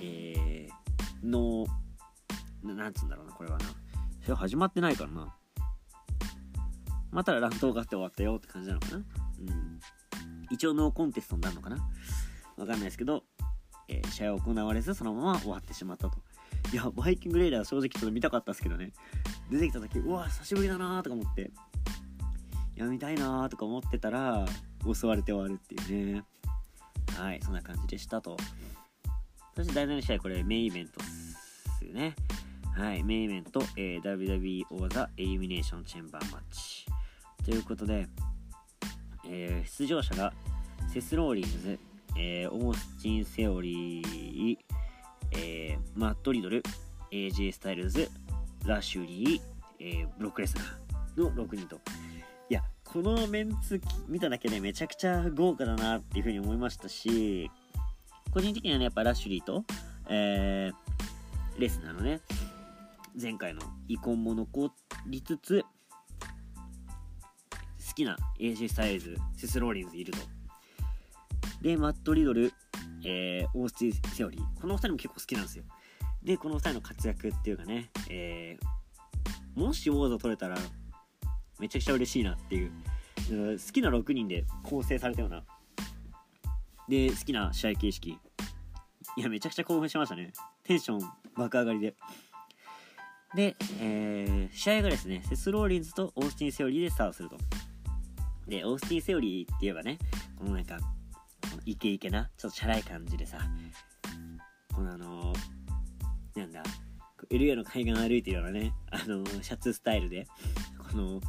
[0.00, 1.64] えー、の、
[2.62, 3.66] なんつうんだろうな、これはな。
[4.24, 5.34] 試合始まってないからな。
[7.10, 8.96] また乱闘があって終わったよって感じなのかな？
[8.96, 9.04] うん。
[10.50, 11.76] 一応ノーコンテストになるのかな？
[12.56, 13.24] わかんないですけど、
[13.88, 16.18] えー、試合は行われず、そのまま終わってしまったと。
[16.72, 18.92] いや、バイキングレイダー正直ちょっと見たかったですけどね。
[19.50, 21.50] 出てきた時、うわ、久しぶりだなーとか思って、
[22.76, 24.44] いや、見たいなーとか思ってたら、
[24.92, 26.24] 襲われて終わるっていうね。
[27.16, 28.36] はい、そんな感じでしたと。
[29.56, 32.14] そして第7試合、これメインイベントですよね。
[32.76, 36.86] はい、メインイベント、えー、WWE 王座エリミネーションチェンバーマッチ。
[37.48, 38.06] ということで、
[39.26, 40.34] えー、出場者が
[40.92, 41.78] セス・ローリンズ、
[42.14, 44.58] えー、オースティン・セオリー、
[45.32, 46.62] えー、マット・リドル、
[47.10, 48.10] AJ スタイルズ、
[48.66, 49.40] ラッシュリー、
[49.80, 51.80] えー、ブロックレスナーの6人と。
[52.50, 57.50] いや、このメンツ見ただけでめちゃくちゃ豪華だなっていうふうに思いましたし、
[58.30, 59.64] 個人的にはね、やっぱラッシュリーと、
[60.10, 62.20] えー、レスナーのね、
[63.18, 64.70] 前回の遺恨も残
[65.06, 65.64] りつつ、
[67.98, 70.18] 好きな AJ スタイルズ、セス・ローリンズいると。
[71.60, 72.52] で、マット・リドル、
[73.04, 74.60] えー、オースティン・セオリー。
[74.60, 75.64] この2人も結構好きなんですよ。
[76.22, 80.56] で、この2人の活躍っていうかね、えー、もし王座取れたら、
[81.58, 82.70] めちゃくちゃ嬉しいなっていう、
[83.28, 85.44] 好きな6人で構成されたような、
[86.88, 88.18] で、好きな試合形式。
[89.16, 90.32] いや、めちゃくちゃ興奮しましたね。
[90.62, 91.94] テンション爆上がりで。
[93.34, 97.36] で、えー、試合がですね、セス・ローリンズとオースティン・セオリーでスタートすると。
[98.48, 99.98] で、オースティン・セオリーって言えばね、
[100.36, 100.78] このなんか、
[101.66, 103.38] イケイケな、ちょっとチャラい感じでさ、
[104.74, 106.62] このあのー、なんだ、
[107.30, 110.26] LA の海岸歩いてるようなね、あのー、シャツスタイルで、
[110.90, 111.20] この、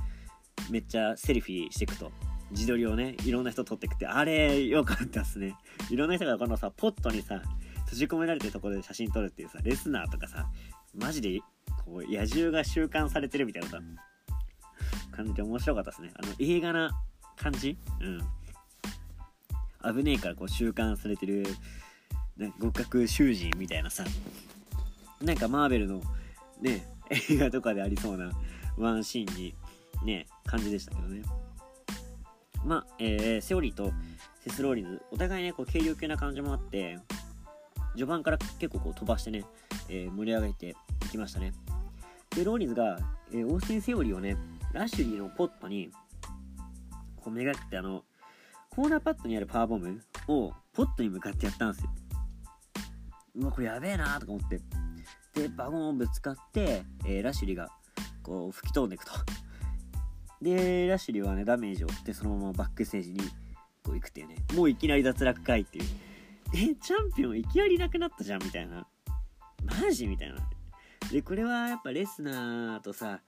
[0.70, 2.12] めっちゃセルフィーしていくと、
[2.52, 5.56] 自撮りをね、いろんな人撮ってくって、あれ、よかったっすね。
[5.90, 7.42] いろんな人がこのさ、ポットにさ、
[7.86, 10.48] 閉じ込められてるところで写真撮るっていうさ、レスナーとかさ、
[10.96, 11.40] マジで、
[11.86, 13.80] こう、野獣が習慣されてるみたいなさ、
[15.12, 16.12] 感じで面白かったですね。
[16.16, 16.92] あの、映画な
[17.42, 17.78] 感じ？
[18.02, 19.96] うん。
[19.96, 21.46] 危ねえからこう習慣されてる
[22.38, 24.04] なんか極角囚人みたいなさ。
[25.22, 26.02] なんかマーベルの
[26.62, 28.32] ね映画とかでありそうな
[28.78, 29.56] ワンシーンに
[30.06, 31.24] ね感じでしたけどね。
[32.66, 33.92] まあ、えー、セオリーと
[34.44, 37.00] セスローリンズお互いねこう軽量級な感じもあって
[37.94, 39.46] 序盤から結構こう飛ばしてね、
[39.88, 40.76] えー、盛り上げて
[41.06, 41.54] いきましたね。
[42.36, 42.98] でローリンズが、
[43.32, 44.38] えー、オースティン・セオリーをね
[44.74, 45.90] ラッシュリーのポットに
[47.20, 48.04] こうめがけてあの
[48.70, 51.90] コーナーパッドにあるパワーボムをポットに向かってやったんですよ。
[53.36, 54.60] うわ、これやべえなーとか思って。
[55.34, 57.70] で、バゴンをぶつかって、えー、ラシュリが
[58.24, 59.12] こう吹き飛んでいくと。
[60.42, 63.20] で、ラシュリはね、ダメージを負ってそのままバックステージに
[63.84, 64.36] こう行くっていうね。
[64.56, 65.86] もういきなり脱落かいっていう。
[66.54, 68.88] え、チャンピオンいきなりなくなったじゃんみたいな。
[69.82, 70.38] マジみたいな。
[71.12, 73.22] でこれはやっぱレスナーとさ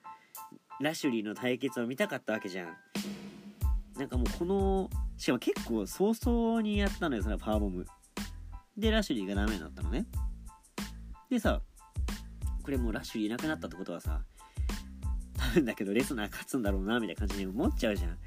[0.79, 2.77] ラシュリーの対決を見たかったわけじゃん
[4.01, 7.85] なんかもうこのしかも結構早々にやったのよそのパワーボム。
[8.75, 10.07] でラッシュリーがダメになったのね。
[11.29, 11.61] でさ
[12.63, 14.23] これもうラッシュリーいなくなったってことはさ
[15.37, 18.17] 多分だけどレスナー勝つんだろうなみたいな感じに思っちゃうじゃん。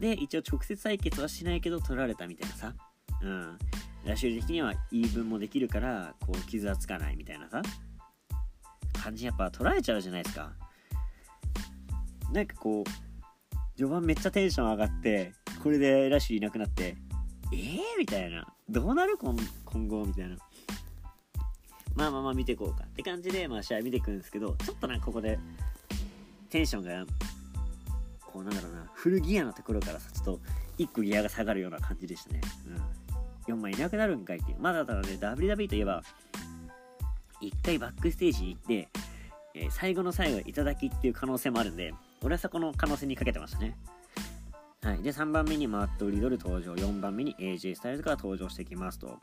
[0.00, 2.74] で一応直接対決はしないけど取られたみたいなさ。
[3.22, 3.58] うん。
[4.04, 7.62] ラッシュリー的には言い分もできるからこう傷はつかないみたいなさ。
[9.00, 10.50] 感じやっぱ取られちゃうじゃないですか。
[12.32, 13.11] なんかこう
[13.76, 16.96] 序盤めっちゃテンション上がってこれでラッシュいなくなって
[17.52, 18.46] えー、みたいな。
[18.68, 19.18] どうなる？
[19.18, 20.06] 今今後？
[20.06, 20.36] みたいな。
[21.94, 22.84] まあまあまあ見ていこうか。
[22.84, 25.38] って感じで、まあ、試合見ていくんですけどちょっとなんかここで
[26.48, 27.04] テンションが
[28.22, 28.90] こうなんだろうな。
[28.94, 30.40] フルギアのところからさちょっと
[30.78, 32.40] 1個ギアが下がるような感じでしたね。
[33.48, 33.54] うん。
[33.54, 34.56] 4枚いなくなるんかいっていう。
[34.60, 36.02] まだただね WWE といえば
[37.42, 38.88] 1回バックステージに行って、
[39.54, 41.92] えー、最後の最後いただきっていう可能性もあるんで
[42.24, 43.76] 俺はそこの可能性にかけてましたね。
[44.82, 46.74] はい、で3番目にマット・リドル登場。
[46.74, 49.18] 4番目に AJ スタイルズが登場してきますと。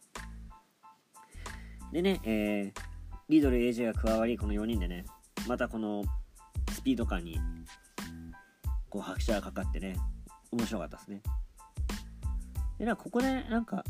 [1.92, 2.82] でね、えー、
[3.30, 5.06] リドル AJ が加わりこの4人でね
[5.48, 6.04] またこの
[6.72, 7.40] スピード感に
[8.90, 9.98] こう拍車がかかってね
[10.52, 11.22] 面白かったですね。
[12.78, 13.84] でなんかここでなんか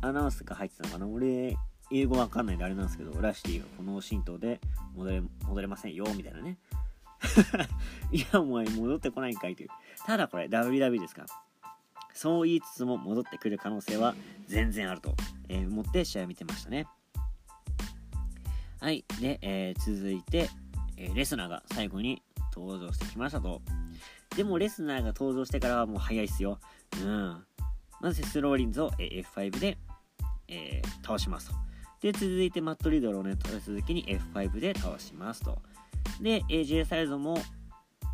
[0.00, 1.06] アナウンスが入ってたのかな？
[1.06, 1.56] 俺
[1.90, 4.60] 英語わかんないんであれなんですけどラシティがこの神道で
[4.94, 6.58] 戻れ戻れませんよみたいなね。
[8.10, 9.68] いやお前戻ってこないんかいという。
[10.06, 11.24] ただこれ WW ですか？
[12.14, 14.14] そう言いつつも戻ってくる可能性は
[14.46, 15.14] 全然あると、
[15.48, 16.86] えー、思って試合見てましたね。
[18.80, 20.50] はいで、えー、続いて、
[20.96, 22.22] えー、レスナーが最後に
[22.54, 23.62] 登場してきましたと。
[24.36, 26.58] でもレスナーが登場してからはもう早いっすよ。
[27.02, 27.44] うん。
[28.00, 29.78] まずセスローリンズを F5 で、
[30.48, 31.54] えー、倒しますと。
[32.00, 34.04] で続いてマットリドルをね続きに
[34.34, 35.62] F5 で倒しますと。
[36.22, 37.36] で AJ サイズも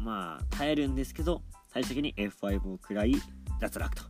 [0.00, 3.14] まあ耐えるんですけど最終的に F5 を食らい
[3.60, 4.02] 脱落と。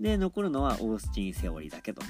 [0.00, 2.02] で残るのはオースティン・セオリーだけど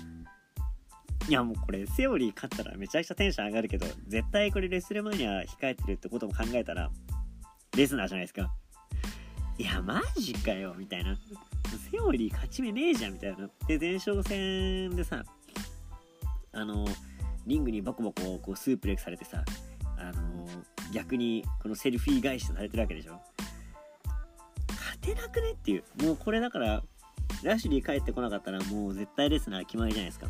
[1.28, 6.90] いやもうこれセオリー勝ったらめちゃくちゃテンション上がるけど絶対これレスルマニア控えてるってことも考えたら
[7.76, 8.52] レスナーじゃないですか。
[9.56, 11.16] いやマジかよみたいな。
[11.90, 13.48] セオリー勝ち目ねえじゃんみたいな。
[13.66, 15.24] で前哨戦でさ
[16.52, 16.86] あの
[17.46, 19.44] リングにボコボコこうスープレックされてさ
[19.96, 20.46] あの
[20.92, 23.20] 逆にこのセルフィー返しされてるわけでしょ？
[24.68, 25.84] 勝てなくねっていう。
[26.02, 26.82] もうこれだから
[27.42, 30.28] ラッシュリー帰ってこなかったらもう絶対レスナー決まりじゃないですか。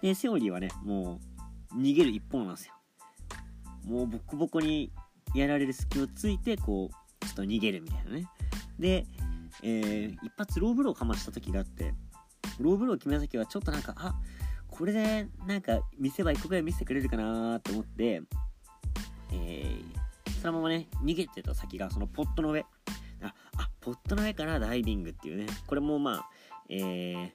[0.00, 1.20] でセオリーはねも
[1.72, 2.74] う逃げる一方なんですよ。
[3.84, 4.90] もうボコボコに
[5.34, 8.26] やられる隙をついてこうちょっと逃げるみたいなね。
[8.78, 9.06] で、
[9.62, 11.94] えー、一発ローブローかました時があって
[12.58, 14.14] ローブロー決めた時はちょっとなんかあ
[14.68, 18.22] これでなんか見せ場一個ぐらい見せてくれるかなと思って、
[19.32, 22.64] えー、そのままね逃げてた先がそのポットの上。
[23.22, 25.46] ああポットの上からダイビングっていうね。
[25.66, 26.30] これもまあ
[26.68, 27.30] えー、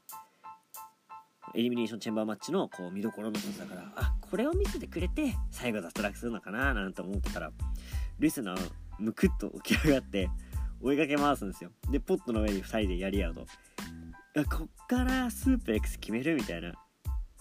[1.56, 3.92] エリミネーションチェンバーマッチのこう見どころの一つだから。
[3.96, 7.52] あこれを見せてくれて最後脱落するのかななんて思ってたら
[8.20, 10.30] リスナーむくっと起き上がって
[10.82, 11.72] 追いかけ回すんですよ。
[11.90, 13.48] でポットの上に2人でやり合うと。
[14.56, 16.74] こっからスープ X 決めるみたいな。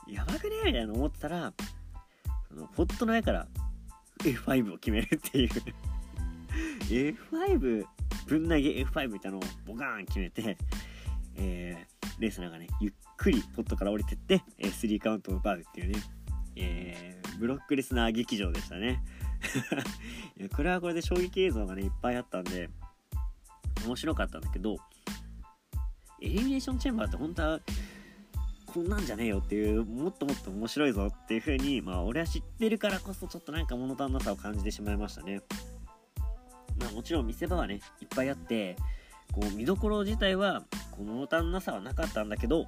[0.09, 1.53] やばくねみたいな思ってたら
[2.49, 3.49] そのポットの上から
[4.21, 5.51] F5 を決めるっていう。
[6.89, 7.85] F5
[8.27, 10.57] ぶん投げ F5 みたいなのをボカーン決めて、
[11.37, 16.01] えー、レースナーがねゆっくりポットから降りてって、え、3カウントを奪うっていうね、
[16.57, 19.03] えー、ブロックレスナー劇場でしたね。
[20.39, 22.71] いやこれはこれで衝撃映像がねいっぱいあったんで
[23.85, 24.77] 面白かったんだけど
[26.21, 27.61] エリミネーションチェンバーって本当は
[28.77, 35.41] こんなんじゃねえよっていうもっともっと面白いぞっていう風にまあ俺は知ってるからこそちょっとなんか物足んなさを感じてしまいましたね。
[36.79, 38.77] まあもちろん見せ場はねいっぱいあって
[39.33, 40.61] こう見どころ自体は
[40.91, 42.67] こう物足んなさはなかったんだけど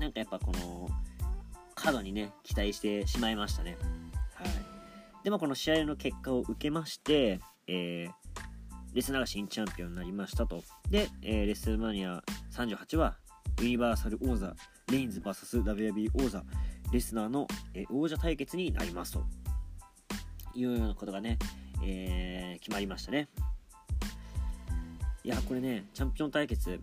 [0.00, 0.88] なんかやっぱこの
[1.76, 3.78] 過度にね期待してしまいましたね。
[4.34, 4.48] はい。
[5.22, 8.10] でもこの試合の結果を受けましてえー
[8.94, 10.64] レスナーが新チャンピオンになりましたと。
[10.88, 13.18] で、えー、レスマニア38は
[13.60, 14.54] ユニバーサル王座
[14.92, 16.42] レインズ VSWB 王座
[16.92, 19.24] レスナーの、えー、王者対決になりますと。
[20.54, 21.38] いうようなことがね、
[21.84, 23.28] えー、決まりましたね。
[25.22, 26.80] いやこれねチャンピオン対決やっ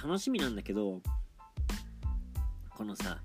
[0.00, 1.00] ぱ楽しみなんだけど
[2.76, 3.18] このさ、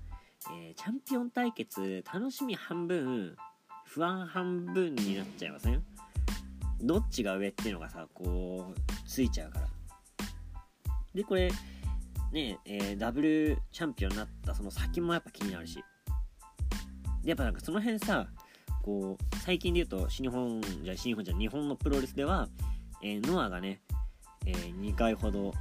[0.50, 3.36] えー、チャンピオン対決楽しみ半分
[3.84, 5.80] 不安半分になっちゃいません？
[6.82, 9.68] どっちが上っていうのがさこうついちゃうから。
[11.14, 11.52] でこれ
[12.32, 15.82] ねえー、ダブルチャンピオンになったその先もやっぱ気になるし。
[17.22, 18.28] でやっぱなんかその辺さ
[18.82, 22.48] こう最近で言うと新日本じゃ新日本じゃ日本のプロレスでは、
[23.02, 23.80] えー、ノアがね、
[24.46, 25.52] えー、2回ほど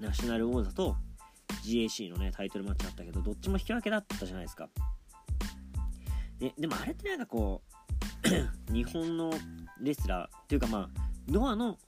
[0.00, 0.96] ナショナル王座と
[1.64, 4.68] GAC のねタイトルマッチあったけどどっちも引き分けだったじゃないですか。
[6.38, 7.62] ででもあれってなんかこ
[8.68, 9.32] う 日本の
[9.80, 10.88] レスラーっていうかまあ
[11.28, 11.78] ノアの、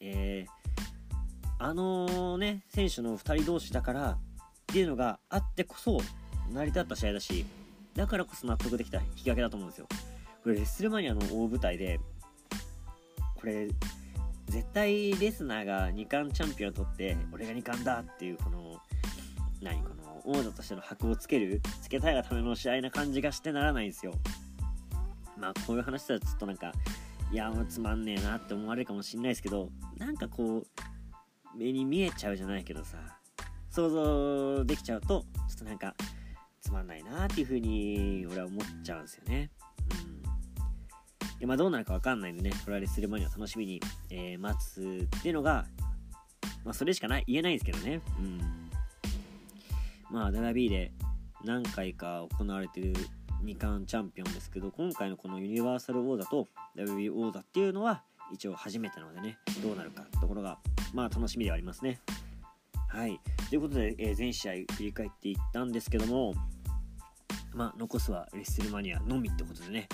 [0.00, 0.50] えー、
[1.58, 4.18] あのね選手の2人同士だからっ
[4.66, 6.00] ていうのがあってこそ
[6.52, 7.46] 成り立った試合だし
[7.94, 9.88] だからこそ納得できた引き分けだと思うんですよ。
[10.42, 11.98] これレッスルマニアの大舞台で
[13.34, 13.68] これ
[14.46, 18.80] 絶対レスナーが2冠チャンピオンを取って俺が2冠だっていうこの
[19.60, 24.12] 何この王座としての箔をつけるつけたいがための試合な感じがしてならないんですよ。
[25.38, 26.72] まあこういう話だとちょっとなんか
[27.32, 30.66] いやもうつまんねえなって思われるかもしんないですけどなんかこう
[31.56, 32.96] 目に見えちゃうじゃないけどさ
[33.70, 35.94] 想像できちゃうとちょっとなんか
[36.60, 39.50] つまんないなっていう風に俺は思っちゃうんですよね。
[39.92, 41.38] うん。
[41.38, 45.66] でまあどうなるか分かんないんでねこれはレスルマニア楽しみに、えー、待つっていうのが
[46.64, 48.00] まあそれしかない言えないですけどね。
[48.18, 48.40] うん。
[50.10, 50.92] まあ WB で
[51.44, 52.94] 何回か行われてる
[53.44, 60.58] 2冠チャンピオンですけど今回のこのユニバーサル王座と WB 王座っていうのは一応初めてなのでねどうなるかってところが
[60.96, 62.00] まあ楽しみではありますね。
[62.88, 63.20] はい。
[63.50, 66.32] ということで、えー、全試合振り返っていったんですけども
[67.54, 69.88] まあ残すはレッスルマニアのみってことでね。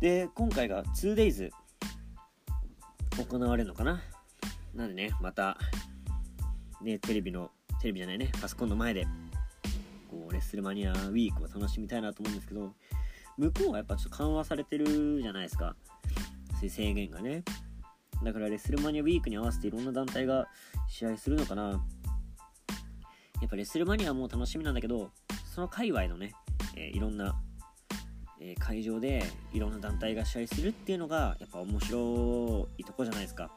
[0.00, 1.50] で今回が 2days
[3.16, 4.02] 行われるのかな？
[4.74, 5.56] なんでねまた
[6.82, 9.06] ねテレビのテレビじゃないねパソコンの前で
[10.10, 12.72] こうレッスルマニアウィークを楽しみたいなと思うんですけど
[13.38, 15.76] 向こうはやっぱちょっと緩和されてるじゃないですか。
[16.68, 17.44] 制限がね。
[18.24, 20.48] だからレッスルマニアウィークに合わせていろんな団体が
[20.88, 21.84] 試合するのかな。
[23.40, 25.10] やっぱレッスルマニアも楽しみなんだけど
[25.54, 26.32] その界隈のね、
[26.74, 27.38] えー、いろんな、
[28.40, 33.50] えー、会場でいろんな団体が試合するっていうのがやっぱ面白いとこじゃないですか。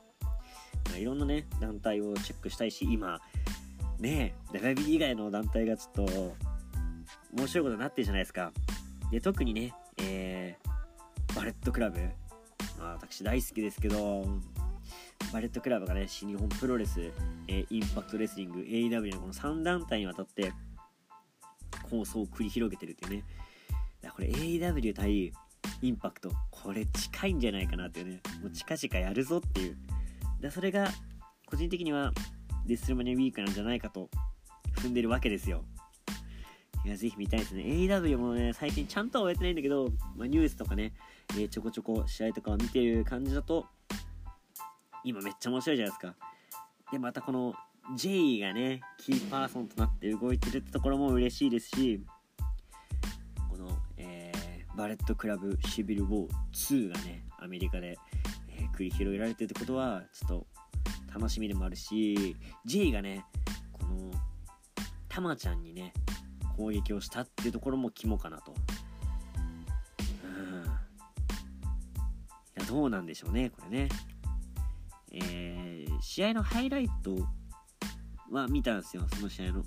[0.98, 3.20] いろんなね団体をチェックしたいし今
[4.00, 6.36] ねえ WB 以外の団体がちょっと
[7.34, 8.52] 面白いことになってるじゃないですか。
[9.12, 12.00] で特にね、えー、バレットクラブ、
[12.80, 14.26] まあ、私大好きですけど
[15.34, 17.12] バレットクラブがね新日本プロレス、
[17.48, 20.54] えー、インパクトレスリング AEW のこの3団体にわたって
[21.90, 23.24] 抗争を繰り広げてるっていうね。
[24.02, 25.32] だこれ AEW 対
[25.82, 28.22] インパクトこれ近いんじゃないかなっていうね。
[28.42, 29.78] もう近々やるぞっていう。
[30.42, 30.90] だそれが
[31.46, 32.14] 個人的には
[32.66, 34.10] デスルマニアウィークなんじゃないかと
[34.78, 35.64] 踏んでるわけですよ。
[36.86, 37.64] いや、ぜひ見たいですね。
[37.64, 40.94] AW もね、最近ちゃんとは終えてないんだけど、まあ、ニュースとかね、
[41.34, 43.66] えー、ちょこちょこ試合とかを見てる感じだと、
[45.04, 46.16] 今めっちゃ面白いじゃないですか。
[46.92, 47.54] で、またこの
[47.96, 52.02] J がね、キーパーソンとなって動いてるってところも嬉しいですし、
[53.50, 57.98] この、えー、バレットクラブシビル・ウォー2がね、アメリカで、
[58.50, 60.48] えー、繰り広げられてるってことは、ちょっと
[61.14, 63.26] 楽しみでもあるし、J がね、
[63.74, 64.12] この、
[65.08, 65.94] たまちゃんにね、
[66.60, 68.54] 攻撃をしたっていうところも肝かなと。
[70.26, 70.66] うん。
[70.66, 70.68] い
[72.56, 73.90] や、どうなんでしょうね、これね。
[75.14, 77.16] えー、試合のハイライト
[78.30, 79.64] は見たんですよ、その試合の。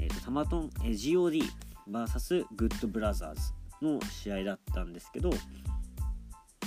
[0.00, 5.30] えっ、ー、と、タマトン、えー、GODVS グッドブラザーズの試合だったんですけど、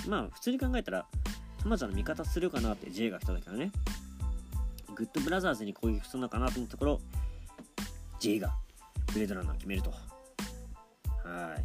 [0.08, 1.08] まあ、普通に考えたら、
[1.64, 3.72] タマちゃんの味方するかなって J が来た時はね、
[4.94, 7.02] グッドブラザーズに攻撃するのかなと思ったところ、
[8.20, 8.54] J が
[9.14, 9.92] ブレードランナーを決めると。
[9.92, 11.56] は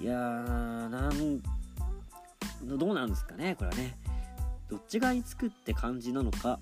[0.00, 0.02] い。
[0.02, 1.42] いやー、なん
[2.78, 3.96] どうなんですかね、これはね。
[4.68, 6.60] どっち側につくって感じなのか。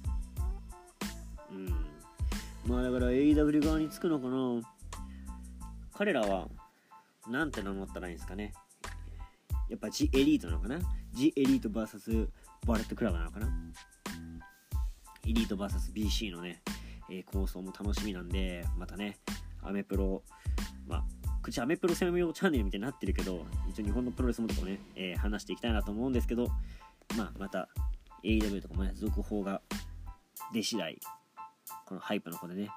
[1.51, 1.69] うん。
[2.67, 4.69] まあだから AW 側につくのかな。
[5.95, 6.49] 彼らは、
[7.29, 8.53] なんて名乗ったらいいんですかね。
[9.69, 10.79] やっぱ G エリートなのかな
[11.13, 12.29] ?G エリート VS
[12.67, 13.49] バレットクラブなのかな
[15.27, 16.63] エリート VSBC のね、
[17.11, 19.19] えー、構想も楽しみなんで、またね、
[19.63, 20.23] アメプロ、
[20.87, 21.05] まあ、
[21.43, 26.49] 口アメプロ専用チャンネルみたいになってるけど、一応日本のプロレスもとかね、えー、話していきたいなと思うんですけど、
[27.17, 27.69] まあ、また
[28.25, 29.63] AEW とかもね、続報が
[30.53, 30.99] 出次第、
[31.87, 32.69] このハイプの方でね、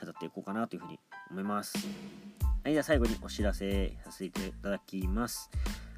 [0.00, 0.98] 語っていこうかなというふうに
[1.30, 1.76] 思います。
[2.62, 5.50] はい、では最後にお知らせさせていただきます。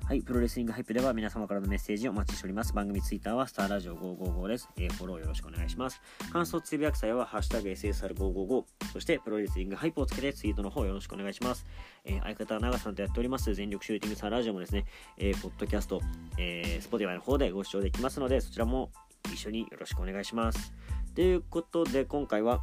[0.04, 2.74] はい、プロレスリングハイプでは皆様からのメッセージをお待ちしております。
[2.74, 4.68] 番組ツイッターはスターラジオ555です。
[4.76, 6.02] えー、フォローよろしくお願いします。
[6.32, 11.64] 感想つぶやく際は、ハッシュタグ SSR555、そしてプロレスリングハイプをつけてツイートの方よろしくお願いします。
[12.04, 14.84] えー、相方長さんとやっております、全力シューティングスターラジオもですね、
[15.18, 16.00] えー、ポッドキャスト、
[16.36, 18.90] えー、スポティファイの方でご視聴できますので、そちらも
[19.32, 20.74] 一緒によろしくお願いします。
[21.14, 22.60] ということで、今回は、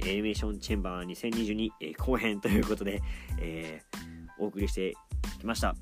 [0.00, 3.02] エリミネーションチェンバー2022、え、後編ということで、
[3.38, 3.82] え、
[4.38, 4.94] お送りして
[5.38, 5.74] きました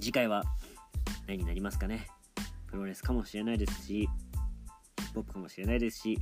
[0.00, 0.44] 次回は
[1.26, 2.06] 何になりますかね？
[2.70, 4.08] プロレスかもしれないですし
[5.14, 6.18] 僕かもしれないですし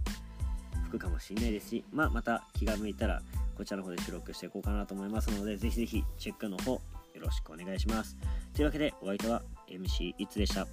[0.89, 3.21] 服かもしれないですし、まあ、また気が向いたら
[3.57, 6.81] こちらの方で収録していこうかなと思いますのでぜひぜひチェックの方よ
[7.21, 8.17] ろしくお願いします。
[8.55, 10.67] というわけでお相手は MC いつでした？